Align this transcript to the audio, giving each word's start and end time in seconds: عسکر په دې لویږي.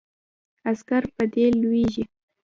عسکر 0.69 1.03
په 1.15 1.23
دې 1.33 1.45
لویږي. 1.61 2.03